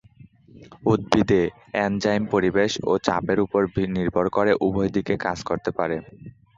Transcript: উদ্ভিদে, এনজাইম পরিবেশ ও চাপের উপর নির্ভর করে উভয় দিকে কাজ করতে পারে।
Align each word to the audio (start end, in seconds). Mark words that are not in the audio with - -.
উদ্ভিদে, 0.85 1.41
এনজাইম 1.81 2.23
পরিবেশ 2.33 2.71
ও 2.83 3.03
চাপের 3.05 3.37
উপর 3.45 3.61
নির্ভর 3.95 4.25
করে 4.29 4.51
উভয় 4.67 4.91
দিকে 4.95 5.13
কাজ 5.25 5.37
করতে 5.49 5.69
পারে। 5.77 5.97